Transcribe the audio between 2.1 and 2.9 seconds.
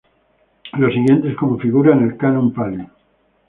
Canon Pali.